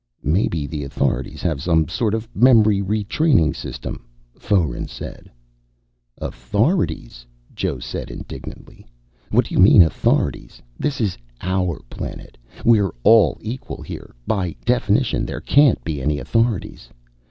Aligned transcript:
"Maybe 0.23 0.65
the 0.65 0.83
authorities 0.83 1.43
have 1.43 1.61
some 1.61 1.87
sort 1.87 2.15
of 2.15 2.27
memory 2.35 2.81
retraining 2.81 3.55
system," 3.55 4.07
Foeren 4.35 4.87
said. 4.87 5.29
"Authorities?" 6.17 7.23
Joe 7.53 7.77
said 7.77 8.09
indignantly. 8.09 8.87
"What 9.29 9.45
do 9.45 9.53
you 9.53 9.59
mean, 9.61 9.83
authorities? 9.83 10.59
This 10.79 11.01
is 11.01 11.19
our 11.41 11.79
planet. 11.91 12.35
We're 12.65 12.95
all 13.03 13.37
equal 13.41 13.83
here. 13.83 14.15
By 14.25 14.55
definition, 14.65 15.23
there 15.23 15.39
can't 15.39 15.83
be 15.83 16.01
any 16.01 16.17
authorities. 16.17 16.89